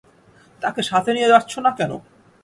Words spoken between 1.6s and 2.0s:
না কেন?